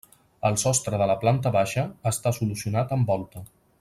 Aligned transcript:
El 0.47 0.55
sostre 0.61 0.99
de 1.01 1.07
la 1.11 1.17
planta 1.25 1.51
baixa 1.57 1.83
està 2.13 2.33
solucionat 2.39 2.97
amb 2.99 3.13
volta. 3.13 3.45